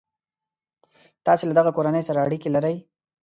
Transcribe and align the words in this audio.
تاسي 1.25 1.43
له 1.47 1.53
دغه 1.59 1.71
کورنۍ 1.77 2.01
سره 2.07 2.19
اړیکي 2.25 2.49
لرئ. 2.55 2.75